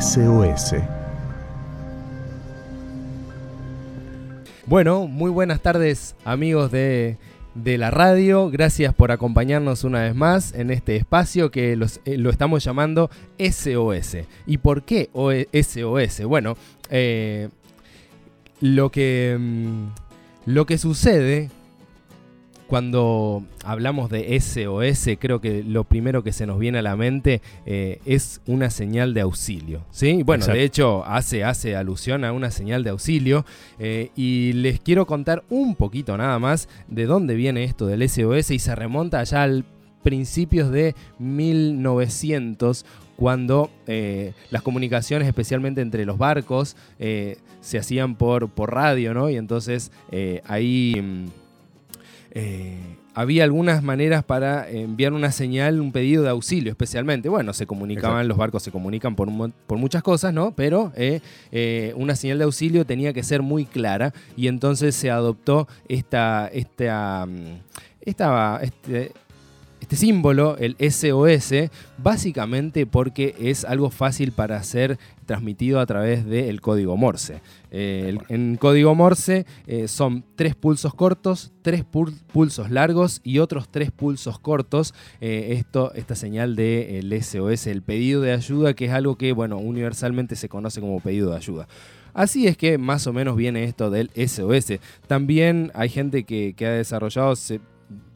SOS. 0.00 0.74
Bueno, 4.66 5.06
muy 5.06 5.30
buenas 5.30 5.60
tardes 5.60 6.16
amigos 6.24 6.72
de, 6.72 7.16
de 7.54 7.78
la 7.78 7.90
radio. 7.90 8.50
Gracias 8.50 8.92
por 8.94 9.12
acompañarnos 9.12 9.84
una 9.84 10.02
vez 10.02 10.14
más 10.14 10.52
en 10.54 10.70
este 10.70 10.96
espacio 10.96 11.50
que 11.50 11.72
eh, 11.72 12.18
lo 12.18 12.30
estamos 12.30 12.64
llamando 12.64 13.10
SOS. 13.38 14.16
¿Y 14.46 14.58
por 14.58 14.82
qué 14.82 15.10
SOS? 15.52 16.24
Bueno, 16.24 16.56
eh, 16.90 17.48
lo, 18.60 18.90
que, 18.90 19.36
mm, 19.38 19.86
lo 20.46 20.66
que 20.66 20.78
sucede 20.78 21.50
cuando 22.74 23.44
hablamos 23.64 24.10
de 24.10 24.36
SOS, 24.40 25.10
creo 25.20 25.40
que 25.40 25.62
lo 25.62 25.84
primero 25.84 26.24
que 26.24 26.32
se 26.32 26.44
nos 26.44 26.58
viene 26.58 26.78
a 26.78 26.82
la 26.82 26.96
mente 26.96 27.40
eh, 27.66 28.00
es 28.04 28.40
una 28.48 28.68
señal 28.68 29.14
de 29.14 29.20
auxilio. 29.20 29.84
¿sí? 29.92 30.24
Bueno, 30.24 30.42
Exacto. 30.42 30.58
de 30.58 30.64
hecho, 30.64 31.04
hace, 31.06 31.44
hace 31.44 31.76
alusión 31.76 32.24
a 32.24 32.32
una 32.32 32.50
señal 32.50 32.82
de 32.82 32.90
auxilio. 32.90 33.46
eh, 33.78 34.10
y 34.16 34.54
les 34.54 34.80
quiero 34.80 35.06
contar 35.06 35.44
un 35.50 35.76
poquito 35.76 36.16
nada 36.16 36.40
más 36.40 36.68
de 36.88 37.06
dónde 37.06 37.36
viene 37.36 37.62
esto 37.62 37.86
del 37.86 38.08
SOS 38.08 38.50
y 38.50 38.58
se 38.58 38.74
remonta 38.74 39.20
allá 39.20 39.44
al 39.44 39.64
principios 40.02 40.72
de 40.72 40.96
1900 41.20 42.84
cuando 43.14 43.70
eh, 43.86 44.32
las 44.50 44.62
comunicaciones, 44.62 45.28
especialmente 45.28 45.80
entre 45.80 46.04
los 46.06 46.18
barcos, 46.18 46.76
eh, 46.98 47.38
se 47.60 47.78
hacían 47.78 48.16
por, 48.16 48.48
por 48.48 48.74
radio, 48.74 49.14
¿no? 49.14 49.30
Y 49.30 49.36
entonces 49.36 49.92
eh, 50.10 50.42
ahí 50.46 51.00
mm, 51.00 51.43
eh, 52.34 52.96
había 53.14 53.44
algunas 53.44 53.82
maneras 53.82 54.24
para 54.24 54.68
enviar 54.68 55.12
una 55.12 55.30
señal, 55.30 55.80
un 55.80 55.92
pedido 55.92 56.24
de 56.24 56.30
auxilio, 56.30 56.72
especialmente. 56.72 57.28
Bueno, 57.28 57.52
se 57.52 57.64
comunicaban, 57.64 58.16
Exacto. 58.16 58.28
los 58.28 58.38
barcos 58.38 58.62
se 58.64 58.72
comunican 58.72 59.14
por, 59.14 59.28
por 59.66 59.78
muchas 59.78 60.02
cosas, 60.02 60.34
¿no? 60.34 60.52
Pero 60.56 60.92
eh, 60.96 61.20
eh, 61.52 61.92
una 61.96 62.16
señal 62.16 62.38
de 62.38 62.44
auxilio 62.44 62.84
tenía 62.84 63.12
que 63.12 63.22
ser 63.22 63.42
muy 63.42 63.66
clara 63.66 64.12
y 64.36 64.48
entonces 64.48 64.96
se 64.96 65.12
adoptó 65.12 65.68
esta, 65.88 66.48
esta, 66.52 67.24
mm, 67.26 67.60
esta, 68.00 68.58
este, 68.62 69.12
este 69.84 69.96
símbolo, 69.96 70.56
el 70.56 70.76
SOS, 70.78 71.70
básicamente 71.98 72.86
porque 72.86 73.34
es 73.38 73.66
algo 73.66 73.90
fácil 73.90 74.32
para 74.32 74.62
ser 74.62 74.98
transmitido 75.26 75.78
a 75.78 75.84
través 75.86 76.24
del 76.24 76.62
código 76.62 76.96
Morse. 76.96 77.42
Eh, 77.70 78.04
el- 78.08 78.20
en 78.34 78.56
código 78.56 78.94
Morse 78.94 79.44
eh, 79.66 79.86
son 79.88 80.24
tres 80.36 80.54
pulsos 80.54 80.94
cortos, 80.94 81.52
tres 81.60 81.84
pul- 81.84 82.14
pulsos 82.32 82.70
largos 82.70 83.20
y 83.24 83.40
otros 83.40 83.68
tres 83.70 83.90
pulsos 83.90 84.38
cortos. 84.38 84.94
Eh, 85.20 85.48
esto, 85.58 85.92
esta 85.94 86.14
señal 86.14 86.56
del 86.56 87.12
SOS, 87.12 87.66
el 87.66 87.82
pedido 87.82 88.22
de 88.22 88.32
ayuda, 88.32 88.72
que 88.74 88.86
es 88.86 88.92
algo 88.92 89.16
que, 89.16 89.32
bueno, 89.32 89.58
universalmente 89.58 90.34
se 90.36 90.48
conoce 90.48 90.80
como 90.80 91.00
pedido 91.00 91.30
de 91.30 91.36
ayuda. 91.36 91.68
Así 92.14 92.46
es 92.46 92.56
que 92.56 92.78
más 92.78 93.06
o 93.06 93.12
menos 93.12 93.36
viene 93.36 93.64
esto 93.64 93.90
del 93.90 94.10
SOS. 94.14 94.78
También 95.08 95.70
hay 95.74 95.88
gente 95.88 96.24
que, 96.24 96.54
que 96.56 96.64
ha 96.66 96.70
desarrollado, 96.70 97.34
se 97.36 97.60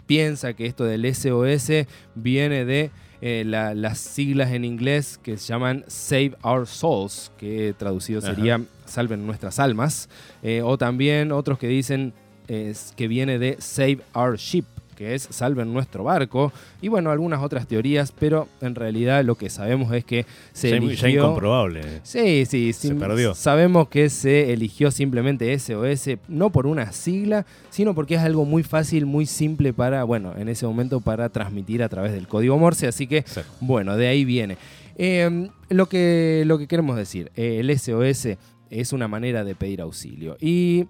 piensa 0.08 0.54
que 0.54 0.66
esto 0.66 0.82
del 0.84 1.04
SOS 1.14 1.86
viene 2.16 2.64
de 2.64 2.90
eh, 3.20 3.42
la- 3.44 3.74
las 3.74 3.98
siglas 3.98 4.52
en 4.52 4.64
inglés 4.64 5.18
que 5.22 5.36
se 5.38 5.48
llaman 5.48 5.84
Save 5.88 6.32
Our 6.42 6.66
Souls, 6.66 7.30
que 7.38 7.74
traducido 7.78 8.18
Ajá. 8.20 8.34
sería 8.34 8.60
Salven 8.86 9.26
nuestras 9.26 9.58
almas. 9.58 10.08
Eh, 10.42 10.62
o 10.64 10.78
también 10.78 11.30
otros 11.32 11.58
que 11.58 11.66
dicen 11.68 12.12
eh, 12.48 12.72
que 12.96 13.06
viene 13.08 13.38
de 13.38 13.56
Save 13.60 13.98
Our 14.14 14.36
Ship, 14.38 14.64
que 14.98 15.14
es 15.14 15.28
Salven 15.30 15.72
nuestro 15.72 16.02
barco. 16.02 16.52
Y 16.82 16.88
bueno, 16.88 17.12
algunas 17.12 17.40
otras 17.40 17.68
teorías, 17.68 18.12
pero 18.12 18.48
en 18.60 18.74
realidad 18.74 19.24
lo 19.24 19.36
que 19.36 19.48
sabemos 19.48 19.92
es 19.94 20.04
que 20.04 20.26
se 20.52 20.70
ya, 20.70 20.76
eligió... 20.76 21.08
ya 21.08 21.20
incomprobable. 21.20 21.82
Sí, 22.02 22.44
sí, 22.46 22.72
Se 22.72 22.88
sí. 22.88 22.94
perdió. 22.94 23.32
Sabemos 23.34 23.88
que 23.88 24.10
se 24.10 24.52
eligió 24.52 24.90
simplemente 24.90 25.56
SOS, 25.56 26.18
no 26.26 26.50
por 26.50 26.66
una 26.66 26.90
sigla, 26.90 27.46
sino 27.70 27.94
porque 27.94 28.16
es 28.16 28.20
algo 28.20 28.44
muy 28.44 28.64
fácil, 28.64 29.06
muy 29.06 29.26
simple 29.26 29.72
para, 29.72 30.02
bueno, 30.02 30.34
en 30.36 30.48
ese 30.48 30.66
momento 30.66 31.00
para 31.00 31.28
transmitir 31.28 31.84
a 31.84 31.88
través 31.88 32.12
del 32.12 32.26
código 32.26 32.58
Morse. 32.58 32.88
Así 32.88 33.06
que, 33.06 33.24
bueno, 33.60 33.96
de 33.96 34.08
ahí 34.08 34.24
viene. 34.24 34.58
Eh, 34.96 35.48
lo, 35.68 35.86
que, 35.86 36.42
lo 36.44 36.58
que 36.58 36.66
queremos 36.66 36.96
decir, 36.96 37.30
eh, 37.36 37.58
el 37.60 37.78
SOS 37.78 38.36
es 38.70 38.92
una 38.92 39.08
manera 39.08 39.44
de 39.44 39.54
pedir 39.54 39.80
auxilio. 39.80 40.36
Y 40.40 40.86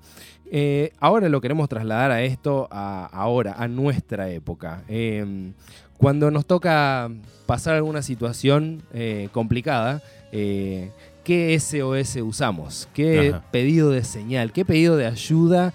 eh, 0.50 0.92
ahora 0.98 1.28
lo 1.28 1.41
queremos 1.41 1.69
trasladar 1.69 2.10
a 2.10 2.22
esto, 2.22 2.69
a 2.70 3.06
ahora, 3.06 3.54
a 3.59 3.69
nuestra 3.69 4.31
época. 4.31 4.82
Eh, 4.88 5.53
cuando 5.97 6.31
nos 6.31 6.47
toca 6.47 7.10
pasar 7.47 7.75
alguna 7.75 8.03
situación 8.03 8.82
eh, 8.92 9.28
complicada, 9.32 10.03
eh, 10.32 10.91
¿qué 11.25 11.59
SOS 11.59 12.16
usamos? 12.22 12.88
¿Qué 12.94 13.31
Ajá. 13.31 13.44
pedido 13.50 13.91
de 13.91 14.04
señal? 14.04 14.53
¿Qué 14.53 14.64
pedido 14.64 14.97
de 14.97 15.06
ayuda? 15.06 15.72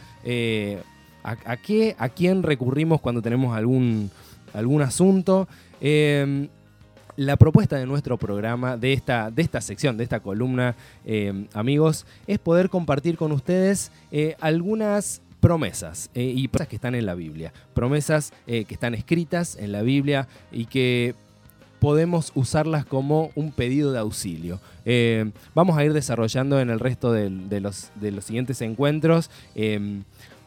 a, 1.23 1.31
a 1.45 1.57
qué, 1.57 1.95
¿A 1.99 2.09
quién 2.09 2.43
recurrimos 2.43 3.01
cuando 3.01 3.21
tenemos 3.21 3.55
algún, 3.55 4.09
algún 4.53 4.81
asunto? 4.81 5.47
La 7.15 7.37
propuesta 7.37 7.77
de 7.77 7.85
nuestro 7.85 8.17
programa, 8.17 8.75
de 8.75 8.91
esta, 8.91 9.29
de 9.29 9.43
esta 9.43 9.61
sección, 9.61 9.97
de 9.97 10.03
esta 10.03 10.19
columna, 10.19 10.75
eh, 11.05 11.45
amigos, 11.53 12.07
es 12.25 12.39
poder 12.39 12.69
compartir 12.69 13.17
con 13.17 13.31
ustedes 13.31 13.91
eh, 14.11 14.35
algunas 14.39 15.21
promesas 15.39 16.09
eh, 16.15 16.23
y 16.23 16.47
promesas 16.47 16.67
que 16.69 16.75
están 16.77 16.95
en 16.95 17.05
la 17.05 17.13
Biblia. 17.13 17.53
Promesas 17.75 18.33
que 18.47 18.65
están 18.67 18.95
escritas 18.95 19.57
en 19.57 19.71
la 19.71 19.83
Biblia 19.83 20.27
y 20.51 20.65
que 20.65 21.13
podemos 21.79 22.31
usarlas 22.33 22.83
como 22.85 23.29
un 23.35 23.51
pedido 23.51 23.91
de 23.91 23.99
auxilio. 23.99 24.59
Vamos 25.53 25.77
a 25.77 25.83
ir 25.83 25.93
desarrollando 25.93 26.59
en 26.61 26.69
el 26.69 26.79
resto 26.79 27.11
de, 27.11 27.29
los, 27.59 27.91
de 27.95 28.11
los 28.11 28.23
siguientes 28.23 28.61
encuentros 28.61 29.29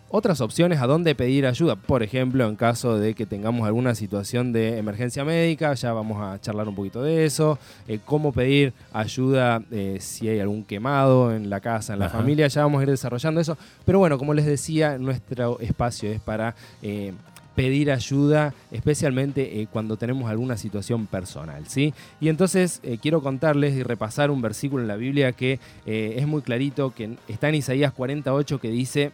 otras 0.08 0.40
opciones 0.40 0.80
a 0.80 0.86
dónde 0.86 1.14
pedir 1.14 1.46
ayuda. 1.46 1.76
Por 1.76 2.02
ejemplo, 2.02 2.48
en 2.48 2.56
caso 2.56 2.98
de 2.98 3.14
que 3.14 3.26
tengamos 3.26 3.66
alguna 3.66 3.94
situación 3.94 4.52
de 4.52 4.78
emergencia 4.78 5.24
médica, 5.24 5.74
ya 5.74 5.92
vamos 5.92 6.22
a 6.22 6.40
charlar 6.40 6.68
un 6.68 6.74
poquito 6.74 7.02
de 7.02 7.24
eso. 7.24 7.58
Eh, 7.88 7.98
cómo 8.04 8.32
pedir 8.32 8.72
ayuda 8.92 9.62
eh, 9.70 9.98
si 10.00 10.28
hay 10.28 10.40
algún 10.40 10.64
quemado 10.64 11.34
en 11.34 11.50
la 11.50 11.60
casa, 11.60 11.94
en 11.94 11.98
la 11.98 12.06
Ajá. 12.06 12.18
familia, 12.18 12.46
ya 12.48 12.62
vamos 12.62 12.80
a 12.80 12.84
ir 12.84 12.90
desarrollando 12.90 13.40
eso. 13.40 13.58
Pero 13.84 13.98
bueno, 13.98 14.16
como 14.18 14.32
les 14.34 14.46
decía, 14.46 14.96
nuestro 14.98 15.58
espacio 15.60 16.10
es 16.10 16.20
para... 16.20 16.54
eh, 16.82 17.12
pedir 17.56 17.90
ayuda, 17.90 18.52
especialmente 18.70 19.62
eh, 19.62 19.66
cuando 19.72 19.96
tenemos 19.96 20.30
alguna 20.30 20.58
situación 20.58 21.06
personal, 21.06 21.66
¿sí? 21.66 21.94
Y 22.20 22.28
entonces 22.28 22.80
eh, 22.82 22.98
quiero 23.00 23.22
contarles 23.22 23.74
y 23.74 23.82
repasar 23.82 24.30
un 24.30 24.42
versículo 24.42 24.82
en 24.82 24.88
la 24.88 24.96
Biblia 24.96 25.32
que 25.32 25.58
eh, 25.86 26.16
es 26.18 26.26
muy 26.26 26.42
clarito, 26.42 26.92
que 26.94 27.16
está 27.28 27.48
en 27.48 27.54
Isaías 27.54 27.94
48, 27.94 28.60
que 28.60 28.68
dice, 28.70 29.12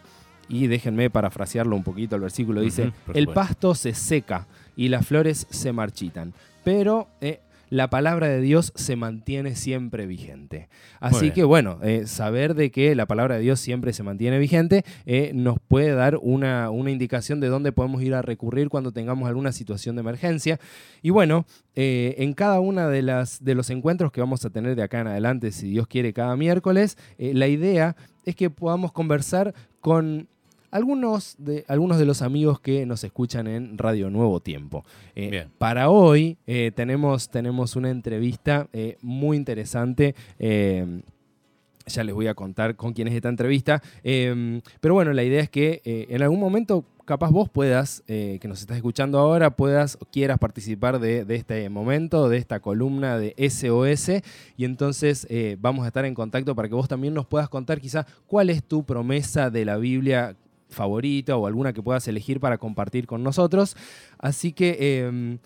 y 0.49 0.67
déjenme 0.67 1.09
parafrasearlo 1.09 1.75
un 1.75 1.83
poquito, 1.83 2.15
el 2.15 2.21
versículo 2.21 2.61
dice, 2.61 2.91
el 3.13 3.27
pasto 3.27 3.75
se 3.75 3.93
seca 3.93 4.47
y 4.75 4.89
las 4.89 5.05
flores 5.05 5.47
se 5.49 5.71
marchitan, 5.71 6.33
pero 6.63 7.07
eh, 7.21 7.39
la 7.73 7.89
palabra 7.89 8.27
de 8.27 8.39
Dios 8.39 8.71
se 8.75 8.95
mantiene 8.95 9.55
siempre 9.55 10.05
vigente. 10.05 10.69
Así 10.99 11.31
que 11.31 11.43
bueno, 11.43 11.79
eh, 11.81 12.05
saber 12.05 12.53
de 12.53 12.69
que 12.69 12.93
la 12.93 13.07
palabra 13.07 13.33
de 13.33 13.41
Dios 13.41 13.59
siempre 13.59 13.93
se 13.93 14.03
mantiene 14.03 14.37
vigente 14.37 14.85
eh, 15.07 15.31
nos 15.33 15.57
puede 15.59 15.95
dar 15.95 16.19
una, 16.21 16.69
una 16.69 16.91
indicación 16.91 17.39
de 17.39 17.47
dónde 17.47 17.71
podemos 17.71 18.03
ir 18.03 18.13
a 18.13 18.21
recurrir 18.21 18.69
cuando 18.69 18.91
tengamos 18.91 19.27
alguna 19.27 19.51
situación 19.51 19.95
de 19.95 20.01
emergencia. 20.01 20.59
Y 21.01 21.09
bueno, 21.09 21.47
eh, 21.73 22.13
en 22.19 22.33
cada 22.33 22.59
una 22.59 22.87
de, 22.89 23.01
las, 23.01 23.43
de 23.43 23.55
los 23.55 23.71
encuentros 23.71 24.11
que 24.11 24.21
vamos 24.21 24.45
a 24.45 24.51
tener 24.51 24.75
de 24.75 24.83
acá 24.83 24.99
en 24.99 25.07
adelante, 25.07 25.51
si 25.51 25.67
Dios 25.67 25.87
quiere, 25.87 26.13
cada 26.13 26.37
miércoles, 26.37 26.95
la 27.17 27.47
idea 27.47 27.95
es 28.23 28.35
que 28.35 28.51
podamos 28.51 28.91
conversar 28.91 29.55
con 29.79 30.27
algunos 30.73 31.35
de, 31.37 31.63
algunos 31.67 31.99
de 31.99 32.05
los 32.05 32.23
amigos 32.23 32.59
que 32.59 32.87
nos 32.87 33.03
escuchan 33.03 33.45
en 33.45 33.77
Radio 33.77 34.09
Nuevo 34.09 34.39
Tiempo. 34.39 34.83
Eh, 35.15 35.45
para 35.59 35.89
hoy 35.89 36.37
eh, 36.47 36.71
tenemos, 36.75 37.29
tenemos 37.29 37.75
una 37.75 37.91
entrevista 37.91 38.67
eh, 38.73 38.97
muy 39.01 39.37
interesante. 39.37 40.15
ya 40.39 42.03
les 42.03 42.15
voy 42.15 42.25
a 42.25 42.33
contar 42.33 42.75
con 42.75 42.93
quién 42.93 43.07
es 43.07 43.13
esta 43.13 43.29
entrevista. 43.29 43.83
eh, 44.03 44.61
pero 44.81 44.95
bueno, 44.95 45.13
la 45.13 45.23
idea 45.23 45.41
es 45.41 45.49
que 45.49 45.81
en 45.85 46.23
algún 46.23 46.39
momento 46.39 46.85
capaz 47.05 47.31
vos 47.31 47.49
puedas, 47.49 48.03
eh, 48.07 48.37
que 48.41 48.47
nos 48.47 48.61
estás 48.61 48.77
escuchando 48.77 49.19
ahora, 49.19 49.55
puedas 49.55 49.97
o 49.99 50.05
quieras 50.05 50.39
participar 50.39 50.99
de, 50.99 51.25
de 51.25 51.35
este 51.35 51.69
momento, 51.69 52.29
de 52.29 52.37
esta 52.37 52.59
columna 52.59 53.17
de 53.17 53.35
SOS. 53.49 54.21
Y 54.57 54.65
entonces 54.65 55.27
eh, 55.29 55.57
vamos 55.59 55.83
a 55.83 55.87
estar 55.87 56.05
en 56.05 56.13
contacto 56.13 56.55
para 56.55 56.69
que 56.69 56.75
vos 56.75 56.87
también 56.87 57.13
nos 57.13 57.25
puedas 57.25 57.49
contar 57.49 57.81
quizá 57.81 58.05
cuál 58.27 58.49
es 58.49 58.63
tu 58.63 58.85
promesa 58.85 59.49
de 59.49 59.65
la 59.65 59.77
Biblia 59.77 60.35
favorita 60.73 61.37
o 61.37 61.47
alguna 61.47 61.71
que 61.73 61.81
puedas 61.81 62.07
elegir 62.07 62.39
para 62.39 62.57
compartir 62.57 63.07
con 63.07 63.23
nosotros. 63.23 63.75
Así 64.19 64.51
que 64.53 64.77
eh, 64.79 65.37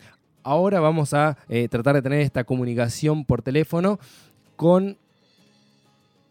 ahora 0.44 0.80
vamos 0.80 1.14
a 1.14 1.38
eh, 1.50 1.68
tratar 1.68 1.96
de 1.96 2.02
tener 2.02 2.22
esta 2.22 2.44
comunicación 2.44 3.26
por 3.26 3.42
teléfono 3.42 4.00
con... 4.56 4.98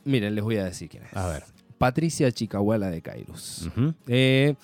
Miren, 0.05 0.35
les 0.35 0.43
voy 0.45 0.57
a 0.57 0.65
decir 0.65 0.89
quién 0.89 1.05
es. 1.05 1.17
A 1.17 1.29
ver. 1.29 1.43
Patricia 1.79 2.31
Chicahuala 2.33 2.89
de 2.91 3.03
Cairus. 3.03 3.69
Eh, 4.07 4.55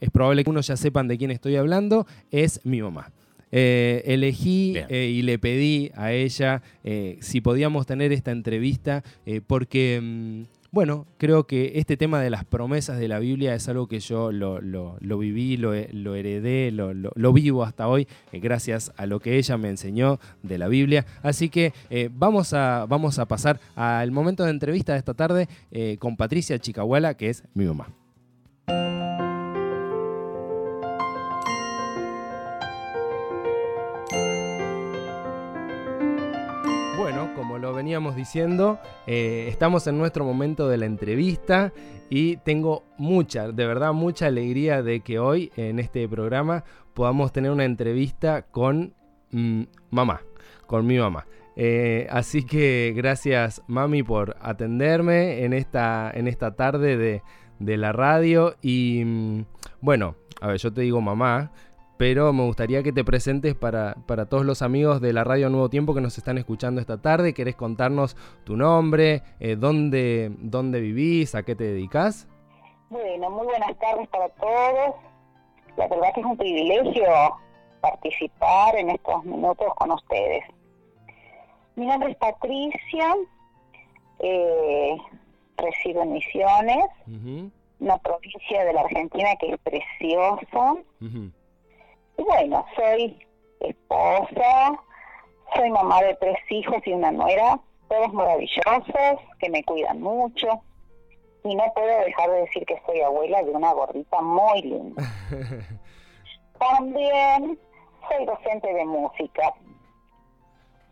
es 0.00 0.10
probable 0.10 0.44
que 0.44 0.50
unos 0.50 0.66
ya 0.66 0.76
sepan 0.76 1.06
de 1.08 1.16
quién 1.18 1.30
estoy 1.30 1.56
hablando. 1.56 2.06
Es 2.30 2.60
mi 2.64 2.82
mamá. 2.82 3.12
eh, 3.50 4.02
elegí 4.06 4.74
eh, 4.88 5.06
y 5.14 5.22
le 5.22 5.38
pedí 5.38 5.90
a 5.94 6.12
ella 6.12 6.62
eh, 6.84 7.16
si 7.20 7.40
podíamos 7.40 7.86
tener 7.86 8.12
esta 8.12 8.30
entrevista 8.30 9.02
porque, 9.46 10.00
mm, 10.02 10.42
bueno, 10.78 11.08
creo 11.16 11.44
que 11.44 11.72
este 11.74 11.96
tema 11.96 12.20
de 12.20 12.30
las 12.30 12.44
promesas 12.44 13.00
de 13.00 13.08
la 13.08 13.18
Biblia 13.18 13.52
es 13.52 13.68
algo 13.68 13.88
que 13.88 13.98
yo 13.98 14.30
lo, 14.30 14.60
viví, 15.18 15.56
lo, 15.56 15.74
heredé, 15.74 16.70
lo, 16.70 17.32
vivo 17.32 17.64
hasta 17.64 17.88
hoy 17.88 18.06
gracias 18.32 18.92
a 18.96 19.06
lo 19.06 19.18
que 19.18 19.38
ella 19.38 19.58
me 19.58 19.70
enseñó 19.70 20.20
de 20.44 20.56
la 20.56 20.68
Biblia. 20.68 21.04
Así 21.24 21.48
que 21.48 21.72
vamos, 22.14 22.52
a, 22.52 22.86
vamos 22.88 23.18
a 23.18 23.26
pasar 23.26 23.58
al 23.74 24.12
momento 24.12 24.44
de 24.44 24.50
entrevista 24.50 24.92
de 24.92 24.98
esta 25.00 25.14
tarde 25.14 25.48
con 25.98 26.16
Patricia 26.16 26.60
Chicahuela, 26.60 27.14
que 27.14 27.30
es 27.30 27.42
mi 27.54 27.64
mamá. 27.64 27.88
Veníamos 37.88 38.16
diciendo, 38.16 38.78
eh, 39.06 39.46
estamos 39.48 39.86
en 39.86 39.96
nuestro 39.96 40.22
momento 40.22 40.68
de 40.68 40.76
la 40.76 40.84
entrevista 40.84 41.72
y 42.10 42.36
tengo 42.36 42.84
mucha, 42.98 43.50
de 43.50 43.66
verdad, 43.66 43.94
mucha 43.94 44.26
alegría 44.26 44.82
de 44.82 45.00
que 45.00 45.18
hoy 45.18 45.50
en 45.56 45.78
este 45.78 46.06
programa 46.06 46.64
podamos 46.92 47.32
tener 47.32 47.50
una 47.50 47.64
entrevista 47.64 48.42
con 48.42 48.92
mm, 49.30 49.62
mamá, 49.88 50.20
con 50.66 50.86
mi 50.86 50.98
mamá. 50.98 51.26
Eh, 51.56 52.06
así 52.10 52.44
que 52.44 52.92
gracias 52.94 53.62
mami 53.68 54.02
por 54.02 54.36
atenderme 54.42 55.46
en 55.46 55.54
esta, 55.54 56.10
en 56.14 56.28
esta 56.28 56.56
tarde 56.56 56.98
de, 56.98 57.22
de 57.58 57.76
la 57.78 57.92
radio 57.92 58.54
y 58.60 59.02
mm, 59.02 59.44
bueno, 59.80 60.14
a 60.42 60.48
ver, 60.48 60.58
yo 60.58 60.70
te 60.74 60.82
digo 60.82 61.00
mamá, 61.00 61.52
pero 61.98 62.32
me 62.32 62.44
gustaría 62.44 62.82
que 62.84 62.92
te 62.92 63.04
presentes 63.04 63.56
para, 63.56 63.96
todos 64.30 64.46
los 64.46 64.62
amigos 64.62 65.00
de 65.00 65.12
la 65.12 65.24
Radio 65.24 65.50
Nuevo 65.50 65.68
Tiempo 65.68 65.94
que 65.94 66.00
nos 66.00 66.16
están 66.16 66.38
escuchando 66.38 66.80
esta 66.80 67.02
tarde. 67.02 67.34
¿Querés 67.34 67.56
contarnos 67.56 68.16
tu 68.44 68.56
nombre, 68.56 69.22
eh, 69.40 69.56
dónde, 69.56 70.30
dónde 70.38 70.80
vivís, 70.80 71.34
a 71.34 71.42
qué 71.42 71.56
te 71.56 71.64
dedicas? 71.64 72.28
Bueno, 72.88 73.28
muy 73.30 73.46
buenas 73.46 73.76
tardes 73.78 74.08
para 74.08 74.28
todos. 74.30 74.94
La 75.76 75.88
verdad 75.88 76.14
que 76.14 76.20
es 76.20 76.26
un 76.26 76.36
privilegio 76.36 77.04
participar 77.80 78.76
en 78.76 78.90
estos 78.90 79.24
minutos 79.24 79.66
con 79.76 79.90
ustedes. 79.90 80.44
Mi 81.74 81.86
nombre 81.86 82.12
es 82.12 82.16
Patricia, 82.16 83.14
eh, 84.20 84.96
resido 85.56 86.02
en 86.02 86.12
Misiones, 86.12 86.86
una 87.80 87.98
provincia 87.98 88.64
de 88.64 88.72
la 88.72 88.82
Argentina 88.82 89.30
que 89.40 89.50
es 89.50 89.58
preciosa. 89.60 90.76
Y 92.18 92.24
bueno, 92.24 92.66
soy 92.74 93.16
esposa, 93.60 94.82
soy 95.54 95.70
mamá 95.70 96.02
de 96.02 96.14
tres 96.16 96.36
hijos 96.50 96.82
y 96.84 96.92
una 96.92 97.12
nuera, 97.12 97.60
todos 97.88 98.12
maravillosos, 98.12 99.20
que 99.38 99.48
me 99.48 99.62
cuidan 99.64 100.00
mucho. 100.00 100.60
Y 101.44 101.54
no 101.54 101.64
puedo 101.74 102.04
dejar 102.04 102.30
de 102.30 102.40
decir 102.40 102.66
que 102.66 102.82
soy 102.84 103.00
abuela 103.00 103.42
de 103.42 103.52
una 103.52 103.72
gordita 103.72 104.20
muy 104.20 104.62
linda. 104.62 105.02
También 106.58 107.58
soy 108.08 108.26
docente 108.26 108.74
de 108.74 108.84
música. 108.84 109.54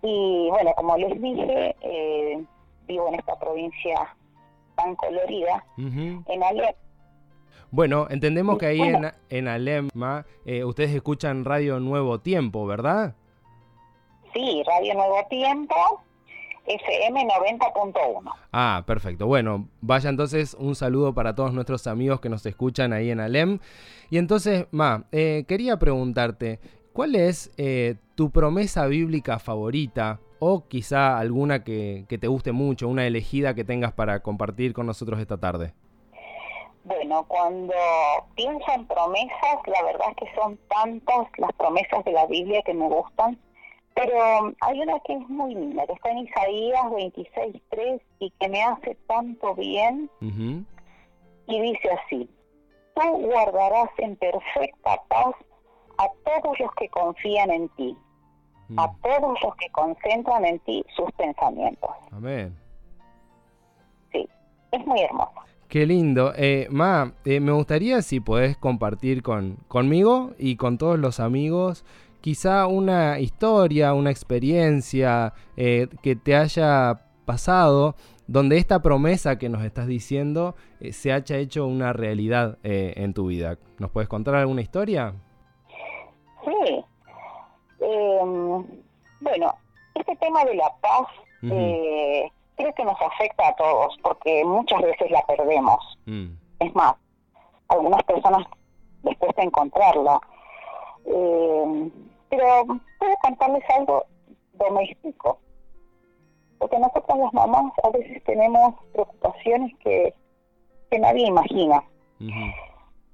Y 0.02 0.48
bueno, 0.50 0.72
como 0.76 0.96
les 0.96 1.20
dije, 1.20 1.74
eh, 1.80 2.44
vivo 2.86 3.08
en 3.08 3.16
esta 3.16 3.36
provincia 3.36 4.16
tan 4.76 4.94
colorida, 4.94 5.64
en 5.76 6.42
Alepo 6.42 6.85
bueno, 7.76 8.06
entendemos 8.08 8.56
que 8.56 8.64
ahí 8.64 8.80
en, 8.80 9.12
en 9.28 9.48
Alema 9.48 10.24
eh, 10.46 10.64
ustedes 10.64 10.94
escuchan 10.94 11.44
Radio 11.44 11.78
Nuevo 11.78 12.20
Tiempo, 12.20 12.66
¿verdad? 12.66 13.14
Sí, 14.32 14.62
Radio 14.66 14.94
Nuevo 14.94 15.26
Tiempo, 15.28 15.74
FM 16.66 17.24
90.1. 17.24 18.32
Ah, 18.50 18.82
perfecto. 18.86 19.26
Bueno, 19.26 19.68
vaya 19.82 20.08
entonces 20.08 20.56
un 20.58 20.74
saludo 20.74 21.12
para 21.12 21.34
todos 21.34 21.52
nuestros 21.52 21.86
amigos 21.86 22.18
que 22.22 22.30
nos 22.30 22.46
escuchan 22.46 22.94
ahí 22.94 23.10
en 23.10 23.20
Alem. 23.20 23.58
Y 24.08 24.16
entonces, 24.16 24.64
Ma, 24.70 25.04
eh, 25.12 25.44
quería 25.46 25.78
preguntarte, 25.78 26.60
¿cuál 26.94 27.14
es 27.14 27.52
eh, 27.58 27.96
tu 28.14 28.30
promesa 28.30 28.86
bíblica 28.86 29.38
favorita? 29.38 30.18
O 30.38 30.66
quizá 30.66 31.18
alguna 31.18 31.62
que, 31.62 32.06
que 32.08 32.16
te 32.16 32.26
guste 32.26 32.52
mucho, 32.52 32.88
una 32.88 33.06
elegida 33.06 33.54
que 33.54 33.64
tengas 33.64 33.92
para 33.92 34.20
compartir 34.20 34.72
con 34.72 34.86
nosotros 34.86 35.20
esta 35.20 35.36
tarde. 35.36 35.74
Bueno, 36.86 37.24
cuando 37.26 37.74
pienso 38.36 38.64
en 38.72 38.86
promesas, 38.86 39.58
la 39.66 39.82
verdad 39.82 40.06
es 40.10 40.16
que 40.18 40.34
son 40.40 40.56
tantas 40.68 41.26
las 41.36 41.52
promesas 41.54 42.04
de 42.04 42.12
la 42.12 42.26
Biblia 42.26 42.62
que 42.62 42.74
me 42.74 42.88
gustan, 42.88 43.36
pero 43.92 44.54
hay 44.60 44.80
una 44.82 45.00
que 45.00 45.14
es 45.14 45.28
muy 45.28 45.52
linda, 45.52 45.84
que 45.84 45.94
está 45.94 46.10
en 46.10 46.18
Isaías 46.18 46.84
26.3 46.84 48.00
y 48.20 48.30
que 48.38 48.48
me 48.48 48.62
hace 48.62 48.94
tanto 49.08 49.56
bien, 49.56 50.08
y 50.20 51.60
dice 51.60 51.90
así, 51.90 52.30
tú 52.94 53.02
guardarás 53.02 53.90
en 53.98 54.14
perfecta 54.14 55.02
paz 55.08 55.34
a 55.98 56.08
todos 56.24 56.60
los 56.60 56.72
que 56.74 56.88
confían 56.90 57.50
en 57.50 57.68
ti, 57.70 57.96
a 58.76 58.86
mm. 58.86 59.00
todos 59.00 59.42
los 59.42 59.56
que 59.56 59.68
concentran 59.70 60.44
en 60.44 60.60
ti 60.60 60.84
sus 60.94 61.10
pensamientos. 61.12 61.90
Amén. 62.12 62.56
Sí, 64.12 64.28
es 64.70 64.86
muy 64.86 65.00
hermoso. 65.00 65.46
Qué 65.68 65.84
lindo. 65.84 66.32
Eh, 66.36 66.68
Ma, 66.70 67.12
eh, 67.24 67.40
me 67.40 67.52
gustaría 67.52 68.00
si 68.02 68.20
podés 68.20 68.56
compartir 68.56 69.22
con, 69.22 69.56
conmigo 69.66 70.32
y 70.38 70.56
con 70.56 70.78
todos 70.78 70.98
los 70.98 71.18
amigos 71.18 71.84
quizá 72.20 72.66
una 72.66 73.18
historia, 73.18 73.92
una 73.92 74.10
experiencia 74.10 75.32
eh, 75.56 75.88
que 76.02 76.16
te 76.16 76.36
haya 76.36 77.02
pasado 77.24 77.96
donde 78.28 78.58
esta 78.58 78.80
promesa 78.80 79.38
que 79.38 79.48
nos 79.48 79.64
estás 79.64 79.86
diciendo 79.86 80.56
se 80.90 81.12
haya 81.12 81.36
hecho 81.36 81.66
una 81.66 81.92
realidad 81.92 82.58
en 82.64 83.14
tu 83.14 83.28
vida. 83.28 83.58
¿Nos 83.78 83.90
puedes 83.92 84.08
contar 84.08 84.34
alguna 84.34 84.62
historia? 84.62 85.14
Sí. 86.44 86.84
Em, 87.80 88.64
bueno, 89.20 89.54
este 89.94 90.16
tema 90.16 90.44
de 90.44 90.54
la 90.56 90.72
paz 90.80 91.06
creo 92.56 92.74
que 92.74 92.84
nos 92.84 93.00
afecta 93.00 93.48
a 93.48 93.56
todos 93.56 93.96
porque 94.02 94.44
muchas 94.44 94.82
veces 94.82 95.10
la 95.10 95.22
perdemos. 95.26 95.78
Mm. 96.06 96.32
Es 96.60 96.74
más, 96.74 96.94
algunas 97.68 98.02
personas 98.04 98.46
les 99.02 99.16
cuesta 99.18 99.42
encontrarla. 99.42 100.20
Eh, 101.04 101.90
pero 102.28 102.64
puedo 102.98 103.16
contarles 103.22 103.62
algo 103.70 104.04
doméstico. 104.54 105.38
Porque 106.58 106.78
nosotros 106.78 107.18
las 107.18 107.32
mamás 107.34 107.72
a 107.82 107.90
veces 107.90 108.24
tenemos 108.24 108.74
preocupaciones 108.92 109.72
que, 109.80 110.14
que 110.90 110.98
nadie 110.98 111.26
imagina. 111.26 111.84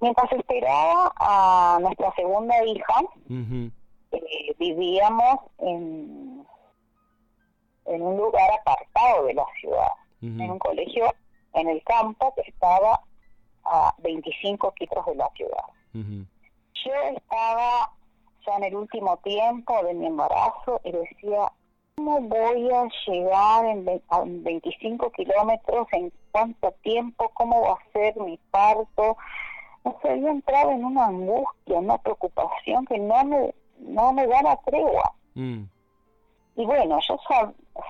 Mientras 0.01 0.33
esperaba 0.33 1.13
a 1.17 1.79
nuestra 1.81 2.15
segunda 2.15 2.65
hija, 2.65 3.03
eh, 3.29 4.55
vivíamos 4.59 5.41
en 5.59 6.47
en 7.87 8.03
un 8.03 8.17
lugar 8.17 8.51
de 9.25 9.35
la 9.35 9.47
ciudad, 9.61 9.93
en 10.21 10.51
un 10.51 10.59
colegio 10.59 11.13
en 11.55 11.69
el 11.69 11.83
campo 11.85 12.33
que 12.35 12.43
estaba 12.43 13.01
a 13.65 13.95
25 13.99 14.73
kilómetros 14.73 15.07
de 15.07 15.15
la 15.15 15.29
ciudad. 15.37 16.27
Yo 16.85 16.93
estaba 17.17 17.93
ya 18.47 18.57
en 18.57 18.65
el 18.65 18.77
último 18.77 19.17
tiempo 19.19 19.85
de 19.85 19.95
mi 19.95 20.07
embarazo 20.07 20.81
y 20.85 20.93
decía, 20.93 21.53
¿cómo 21.97 22.21
voy 22.21 22.71
a 22.71 22.89
llegar 23.07 23.67
en 23.67 24.03
a 24.09 24.23
25 24.25 25.11
kilómetros? 25.13 25.87
¿En 25.93 26.13
cuánto 26.33 26.73
tiempo? 26.83 27.31
¿Cómo 27.35 27.61
va 27.63 27.73
a 27.75 27.93
ser 27.93 28.17
mi 28.17 28.39
parto? 28.51 29.17
No 29.85 29.99
sé, 30.03 30.11
había 30.11 30.31
entrado 30.31 30.71
en 30.71 30.85
una 30.85 31.07
angustia, 31.07 31.79
una 31.79 31.99
preocupación 31.99 32.87
que 32.87 32.99
no 32.99 33.25
me, 33.25 33.55
no 33.79 34.13
me 34.13 34.27
da 34.27 34.43
la 34.43 34.57
tregua. 34.59 35.13
Mm. 35.35 35.65
Y 36.57 36.67
bueno, 36.67 36.99
yo 37.09 37.19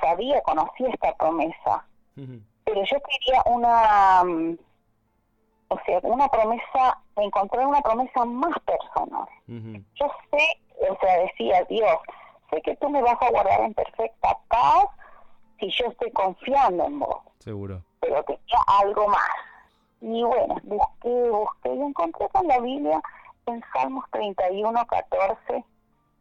sabía, 0.00 0.40
conocía 0.42 0.88
esta 0.88 1.14
promesa, 1.16 1.84
pero 2.64 2.82
yo 2.84 2.96
quería 3.00 3.42
una, 3.46 4.22
mm, 4.24 4.58
o 5.68 5.78
sea, 5.84 6.00
una 6.02 6.28
promesa, 6.28 6.98
encontrar 7.16 7.66
una 7.66 7.80
promesa 7.80 8.24
más 8.24 8.56
personal. 8.60 9.26
Yo 9.46 10.06
sé, 10.30 10.88
o 10.88 10.96
sea, 11.00 11.18
decía 11.18 11.64
Dios, 11.64 11.98
sé 12.50 12.62
que 12.62 12.76
tú 12.76 12.88
me 12.88 13.02
vas 13.02 13.20
a 13.20 13.30
guardar 13.30 13.60
en 13.62 13.74
perfecta 13.74 14.38
paz 14.48 14.86
si 15.58 15.70
yo 15.70 15.86
estoy 15.86 16.10
confiando 16.12 16.84
en 16.84 17.00
vos. 17.00 17.18
Seguro. 17.40 17.82
Pero 18.00 18.24
quería 18.24 18.58
algo 18.80 19.08
más. 19.08 19.28
Y 20.00 20.22
bueno, 20.22 20.56
busqué, 20.62 21.30
busqué 21.30 21.74
y 21.74 21.80
encontré 21.80 22.28
con 22.28 22.46
la 22.46 22.58
Biblia 22.60 23.00
en 23.46 23.62
Salmos 23.72 24.04
31, 24.10 24.86
14 24.86 25.64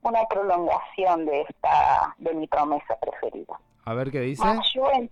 una 0.04 0.26
prolongación 0.26 1.26
de 1.26 1.42
esta 1.42 2.16
de 2.18 2.34
mi 2.34 2.48
promesa 2.48 2.98
preferida. 3.00 3.60
A 3.86 3.94
ver 3.94 4.12
qué 4.12 4.22
dice. 4.22 4.44
yo 4.74 4.92
en, 4.92 5.10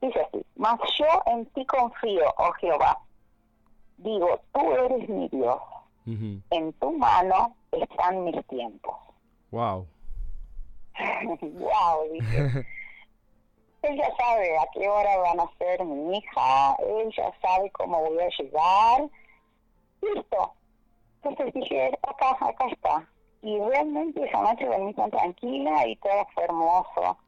dice 0.00 0.20
así, 0.20 0.44
mas 0.56 0.78
yo 0.98 1.06
en 1.26 1.46
ti 1.46 1.64
confío, 1.66 2.24
oh 2.38 2.52
Jehová. 2.60 2.98
Digo, 3.98 4.40
tú 4.52 4.72
eres 4.72 5.08
mi 5.08 5.28
Dios. 5.28 5.60
En 6.06 6.72
tu 6.74 6.92
mano 6.92 7.56
están 7.72 8.24
mis 8.24 8.46
tiempos. 8.48 8.94
Wow. 9.50 9.86
wow, 11.40 12.12
dije. 12.12 12.66
ella 13.82 14.08
sabe 14.16 14.58
a 14.58 14.66
qué 14.72 14.88
hora 14.88 15.16
van 15.18 15.40
a 15.40 15.50
ser 15.58 15.84
mi 15.84 16.18
hija, 16.18 16.76
ella 16.78 17.32
sabe 17.40 17.70
cómo 17.70 18.00
voy 18.00 18.18
a 18.20 18.28
llegar. 18.28 19.08
Listo. 20.02 20.52
Entonces 21.22 21.54
dije, 21.54 21.98
acá, 22.02 22.36
acá 22.40 22.66
está. 22.66 23.08
Y 23.44 23.58
realmente 23.58 24.24
esa 24.24 24.40
noche 24.40 24.64
dormí 24.64 24.94
tan 24.94 25.10
tranquila 25.10 25.86
y 25.86 25.96
todo 25.96 26.26
fue 26.32 26.44
hermoso. 26.44 27.18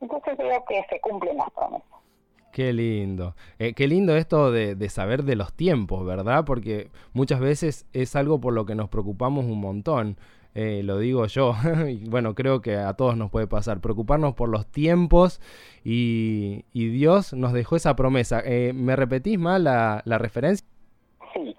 Entonces 0.00 0.34
creo 0.36 0.64
que 0.66 0.84
se 0.90 1.00
cumplen 1.00 1.38
las 1.38 1.50
promesas. 1.52 1.88
Qué 2.52 2.72
lindo. 2.72 3.34
Eh, 3.58 3.72
qué 3.72 3.88
lindo 3.88 4.14
esto 4.14 4.52
de, 4.52 4.74
de, 4.74 4.88
saber 4.90 5.24
de 5.24 5.36
los 5.36 5.54
tiempos, 5.54 6.04
¿verdad? 6.04 6.44
Porque 6.44 6.90
muchas 7.14 7.40
veces 7.40 7.86
es 7.94 8.14
algo 8.14 8.40
por 8.40 8.52
lo 8.52 8.66
que 8.66 8.74
nos 8.74 8.90
preocupamos 8.90 9.46
un 9.46 9.58
montón. 9.58 10.18
Eh, 10.54 10.82
lo 10.82 10.98
digo 10.98 11.24
yo, 11.26 11.54
y 11.88 12.08
bueno, 12.08 12.34
creo 12.34 12.60
que 12.60 12.76
a 12.76 12.94
todos 12.94 13.16
nos 13.16 13.30
puede 13.30 13.46
pasar, 13.46 13.80
preocuparnos 13.80 14.34
por 14.34 14.48
los 14.48 14.66
tiempos 14.66 15.40
y, 15.84 16.64
Dios 16.74 17.32
nos 17.32 17.52
dejó 17.52 17.76
esa 17.76 17.96
promesa. 17.96 18.42
Eh, 18.44 18.72
¿Me 18.74 18.96
repetís 18.96 19.38
más 19.38 19.60
la, 19.60 20.02
la 20.04 20.18
referencia? 20.18 20.66
Sí, 21.32 21.54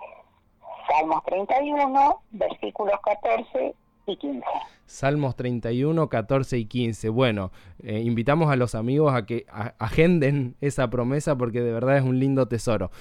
Salmos 0.89 1.23
31, 1.23 2.21
versículos 2.31 2.99
14 3.05 3.73
y 4.11 4.17
15. 4.17 4.45
Salmos 4.85 5.35
31, 5.35 6.09
14 6.09 6.57
y 6.57 6.65
15. 6.65 7.09
Bueno, 7.09 7.51
eh, 7.83 7.99
invitamos 7.99 8.51
a 8.51 8.55
los 8.55 8.75
amigos 8.75 9.13
a 9.13 9.25
que 9.25 9.45
agenden 9.77 10.55
esa 10.61 10.89
promesa 10.89 11.37
porque 11.37 11.61
de 11.61 11.71
verdad 11.71 11.97
es 11.97 12.03
un 12.03 12.19
lindo 12.19 12.47
tesoro. 12.47 12.91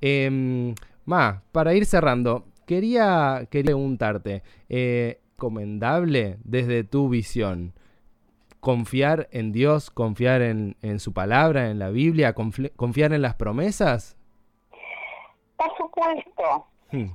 Eh, 0.00 0.74
Ma, 1.04 1.42
para 1.52 1.72
ir 1.74 1.86
cerrando, 1.86 2.46
quería, 2.66 3.46
quería 3.48 3.66
preguntarte, 3.66 4.42
eh, 4.68 5.20
¿recomendable 5.36 6.38
desde 6.44 6.82
tu 6.82 7.08
visión 7.08 7.74
confiar 8.60 9.28
en 9.30 9.52
Dios, 9.52 9.90
confiar 9.90 10.42
en, 10.42 10.76
en 10.82 10.98
su 10.98 11.12
palabra, 11.12 11.70
en 11.70 11.78
la 11.78 11.90
Biblia, 11.90 12.34
confiar 12.34 13.12
en 13.12 13.22
las 13.22 13.34
promesas? 13.34 14.16
Por 15.56 15.76
supuesto. 15.76 16.66
Hmm. 16.90 17.10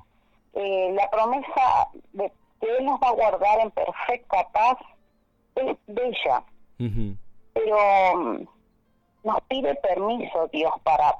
Eh, 0.53 0.93
la 0.93 1.09
promesa 1.09 1.87
de 2.13 2.31
que 2.61 2.77
Él 2.77 2.85
nos 2.85 2.99
va 3.01 3.09
a 3.09 3.13
guardar 3.13 3.59
en 3.59 3.71
perfecta 3.71 4.47
paz 4.53 4.77
es 5.55 5.77
bella. 5.87 6.43
Pero 6.77 8.15
mm, 8.15 8.47
nos 9.23 9.41
pide 9.49 9.75
permiso 9.75 10.47
Dios 10.53 10.71
para, 10.83 11.17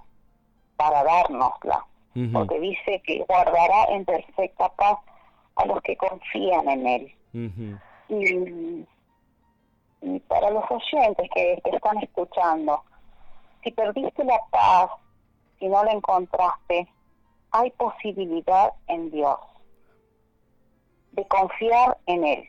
para 0.77 1.03
dárnosla. 1.03 1.85
Porque 2.33 2.59
dice 2.59 3.01
que 3.05 3.23
guardará 3.27 3.85
en 3.89 4.03
perfecta 4.03 4.67
paz 4.73 4.97
a 5.55 5.65
los 5.65 5.81
que 5.81 5.95
confían 5.95 6.69
en 6.69 6.87
Él. 6.87 7.15
y, 8.09 8.85
y, 10.01 10.19
para 10.27 10.49
los 10.51 10.65
oyentes 10.69 11.29
que 11.33 11.61
te 11.63 11.75
están 11.75 11.97
escuchando, 11.99 12.83
si 13.63 13.71
perdiste 13.71 14.25
la 14.25 14.39
paz, 14.49 14.89
si 15.59 15.67
no 15.69 15.83
la 15.85 15.91
encontraste, 15.91 16.87
hay 17.51 17.71
posibilidad 17.71 18.73
en 18.87 19.09
Dios 19.11 19.37
de 21.11 21.25
confiar 21.27 21.97
en 22.05 22.25
Él. 22.25 22.47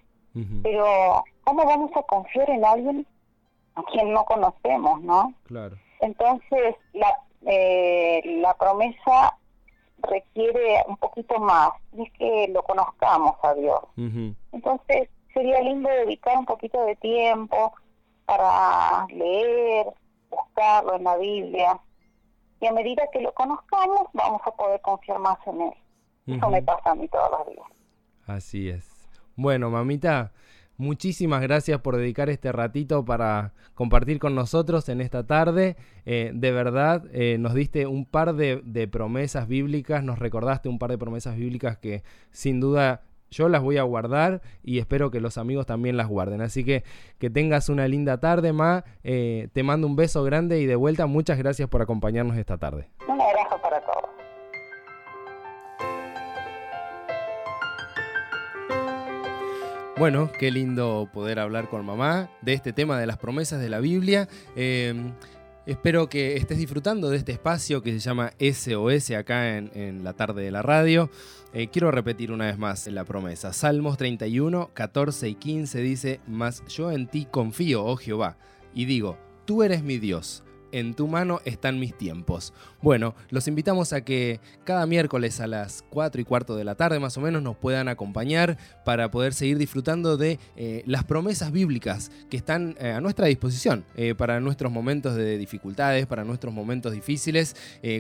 Pero, 0.62 1.24
¿cómo 1.44 1.64
vamos 1.66 1.90
a 1.94 2.02
confiar 2.04 2.48
en 2.48 2.64
alguien 2.64 3.06
a 3.74 3.82
quien 3.82 4.12
no 4.12 4.24
conocemos, 4.24 5.02
no? 5.02 5.34
Claro. 5.44 5.76
Entonces, 6.00 6.76
la, 6.94 7.18
eh, 7.46 8.22
la 8.40 8.54
promesa 8.54 9.36
requiere 9.98 10.82
un 10.88 10.96
poquito 10.96 11.38
más, 11.38 11.70
y 11.92 12.02
es 12.02 12.12
que 12.12 12.48
lo 12.48 12.62
conozcamos 12.62 13.36
a 13.42 13.54
Dios. 13.54 13.80
Entonces, 14.52 15.08
sería 15.34 15.60
lindo 15.60 15.88
dedicar 15.88 16.38
un 16.38 16.46
poquito 16.46 16.82
de 16.84 16.96
tiempo 16.96 17.72
para 18.24 19.06
leer, 19.08 19.86
buscarlo 20.30 20.96
en 20.96 21.04
la 21.04 21.16
Biblia, 21.16 21.78
y 22.60 22.66
a 22.66 22.72
medida 22.72 23.02
que 23.12 23.20
lo 23.20 23.32
conozcamos, 23.32 24.06
vamos 24.12 24.40
a 24.44 24.50
poder 24.52 24.80
confiar 24.80 25.18
más 25.18 25.38
en 25.46 25.60
Él. 25.60 25.74
Eso 26.26 26.48
me 26.48 26.62
pasa 26.62 26.90
a 26.90 26.94
mí 26.94 27.08
todos 27.08 27.30
los 27.30 27.48
días. 27.48 27.66
Así 28.32 28.68
es. 28.68 28.88
Bueno, 29.36 29.70
mamita, 29.70 30.32
muchísimas 30.76 31.42
gracias 31.42 31.80
por 31.80 31.96
dedicar 31.96 32.30
este 32.30 32.50
ratito 32.52 33.04
para 33.04 33.52
compartir 33.74 34.18
con 34.18 34.34
nosotros 34.34 34.88
en 34.88 35.00
esta 35.00 35.26
tarde. 35.26 35.76
Eh, 36.06 36.32
de 36.34 36.50
verdad, 36.50 37.04
eh, 37.12 37.36
nos 37.38 37.54
diste 37.54 37.86
un 37.86 38.04
par 38.04 38.34
de, 38.34 38.88
promesas 38.90 39.48
bíblicas, 39.48 40.02
nos 40.02 40.18
recordaste 40.18 40.68
un 40.68 40.78
par 40.78 40.90
de 40.90 40.98
promesas 40.98 41.36
bíblicas 41.36 41.78
que 41.78 42.02
sin 42.30 42.60
duda 42.60 43.02
yo 43.30 43.48
las 43.48 43.62
voy 43.62 43.78
a 43.78 43.82
guardar 43.82 44.42
y 44.62 44.78
espero 44.78 45.10
que 45.10 45.20
los 45.20 45.38
amigos 45.38 45.66
también 45.66 45.96
las 45.96 46.08
guarden. 46.08 46.42
Así 46.42 46.64
que 46.64 46.84
que 47.18 47.30
tengas 47.30 47.68
una 47.68 47.88
linda 47.88 48.18
tarde, 48.20 48.52
Ma. 48.52 48.84
Eh, 49.04 49.48
te 49.52 49.62
mando 49.62 49.86
un 49.86 49.96
beso 49.96 50.22
grande 50.24 50.60
y 50.60 50.66
de 50.66 50.76
vuelta 50.76 51.06
muchas 51.06 51.38
gracias 51.38 51.68
por 51.68 51.80
acompañarnos 51.80 52.36
esta 52.36 52.58
tarde. 52.58 52.88
Bueno, 60.02 60.32
qué 60.36 60.50
lindo 60.50 61.08
poder 61.12 61.38
hablar 61.38 61.68
con 61.68 61.86
mamá 61.86 62.28
de 62.40 62.54
este 62.54 62.72
tema 62.72 62.98
de 62.98 63.06
las 63.06 63.18
promesas 63.18 63.60
de 63.60 63.68
la 63.68 63.78
Biblia. 63.78 64.28
Eh, 64.56 65.12
Espero 65.64 66.08
que 66.08 66.34
estés 66.34 66.58
disfrutando 66.58 67.08
de 67.08 67.18
este 67.18 67.30
espacio 67.30 67.82
que 67.82 67.92
se 67.92 68.00
llama 68.00 68.32
SOS 68.40 69.12
acá 69.12 69.58
en, 69.58 70.02
la 70.02 70.14
tarde 70.14 70.42
de 70.42 70.50
la 70.50 70.60
radio. 70.60 71.08
Eh, 71.52 71.68
quiero 71.68 71.92
repetir 71.92 72.32
una 72.32 72.46
vez 72.46 72.58
más 72.58 72.88
la 72.88 73.04
promesa. 73.04 73.52
Salmos 73.52 73.96
31, 73.96 74.70
14 74.74 75.28
y 75.28 75.36
15 75.36 75.80
dice, 75.82 76.20
Mas 76.26 76.64
yo 76.66 76.90
en 76.90 77.06
ti 77.06 77.28
confío, 77.30 77.84
oh 77.84 77.96
Jehová, 77.96 78.38
y 78.74 78.86
digo, 78.86 79.16
tú 79.44 79.62
eres 79.62 79.84
mi 79.84 79.98
Dios 79.98 80.42
en 80.72 80.94
tu 80.94 81.06
mano 81.06 81.40
están 81.44 81.78
mis 81.78 81.96
tiempos. 81.96 82.52
Bueno, 82.80 83.14
los 83.30 83.46
invitamos 83.46 83.92
a 83.92 84.00
que 84.00 84.40
cada 84.64 84.86
miércoles 84.86 85.40
a 85.40 85.46
las 85.46 85.84
4 85.90 86.20
y 86.20 86.24
cuarto 86.24 86.56
de 86.56 86.64
la 86.64 86.74
tarde 86.74 86.98
más 86.98 87.16
o 87.16 87.20
menos 87.20 87.42
nos 87.42 87.56
puedan 87.56 87.88
acompañar 87.88 88.58
para 88.84 89.10
poder 89.10 89.34
seguir 89.34 89.58
disfrutando 89.58 90.16
de 90.16 90.38
eh, 90.56 90.82
las 90.86 91.04
promesas 91.04 91.52
bíblicas 91.52 92.10
que 92.30 92.36
están 92.36 92.74
eh, 92.80 92.90
a 92.90 93.00
nuestra 93.00 93.26
disposición 93.26 93.84
eh, 93.94 94.14
para 94.14 94.40
nuestros 94.40 94.72
momentos 94.72 95.14
de 95.14 95.38
dificultades, 95.38 96.06
para 96.06 96.24
nuestros 96.24 96.52
momentos 96.52 96.92
difíciles, 96.92 97.54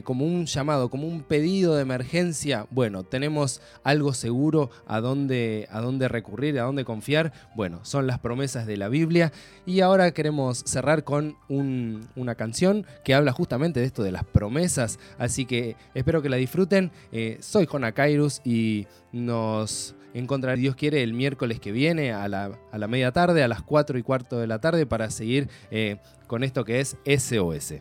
como 0.04 0.24
un 0.24 0.46
llamado, 0.46 0.88
como 0.88 1.06
un 1.06 1.22
pedido 1.22 1.74
de 1.76 1.82
emergencia. 1.82 2.66
Bueno, 2.70 3.04
tenemos 3.04 3.60
algo 3.84 4.14
seguro 4.14 4.70
a 4.86 5.00
dónde, 5.00 5.68
a 5.70 5.80
dónde 5.80 6.08
recurrir, 6.08 6.58
a 6.58 6.64
dónde 6.64 6.84
confiar. 6.84 7.32
Bueno, 7.54 7.80
son 7.84 8.06
las 8.06 8.18
promesas 8.18 8.66
de 8.66 8.76
la 8.76 8.88
Biblia. 8.88 9.32
Y 9.66 9.80
ahora 9.80 10.12
queremos 10.12 10.62
cerrar 10.66 11.04
con 11.04 11.36
una 11.48 12.34
canción 12.34 12.61
que 13.04 13.14
habla 13.14 13.32
justamente 13.32 13.80
de 13.80 13.86
esto 13.86 14.02
de 14.02 14.12
las 14.12 14.24
promesas. 14.24 14.98
Así 15.18 15.44
que 15.44 15.76
espero 15.94 16.22
que 16.22 16.28
la 16.28 16.36
disfruten. 16.36 16.92
Eh, 17.10 17.38
soy 17.40 17.66
Jona 17.66 17.92
Kairus 17.92 18.40
y 18.44 18.86
nos 19.12 19.94
encontrará, 20.14 20.56
Dios 20.56 20.76
quiere, 20.76 21.02
el 21.02 21.12
miércoles 21.12 21.58
que 21.58 21.72
viene 21.72 22.12
a 22.12 22.28
la, 22.28 22.88
media 22.88 23.12
tarde, 23.12 23.42
a 23.42 23.48
las 23.48 23.62
4 23.62 23.98
y 23.98 24.02
cuarto 24.02 24.38
de 24.38 24.46
la 24.46 24.60
tarde, 24.60 24.86
para 24.86 25.10
seguir 25.10 25.48
eh, 25.70 25.96
con 26.26 26.44
esto 26.44 26.64
que 26.64 26.80
es 26.80 26.96
SOS. 27.04 27.74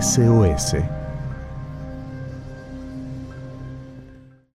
SOS 0.00 1.01